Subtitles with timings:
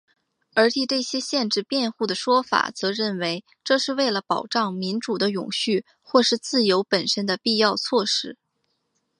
[0.55, 8.39] 而替这些限制辩护的说法则认为这是为了保障民主的永续或是自由本身的必要措施。